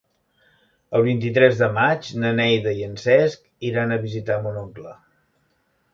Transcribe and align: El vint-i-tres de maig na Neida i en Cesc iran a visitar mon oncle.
El 0.99 1.03
vint-i-tres 1.07 1.59
de 1.59 1.67
maig 1.75 2.09
na 2.23 2.33
Neida 2.41 2.75
i 2.79 2.83
en 2.87 2.97
Cesc 3.05 3.69
iran 3.73 3.93
a 3.99 4.03
visitar 4.07 4.43
mon 4.47 4.59
oncle. 4.67 4.99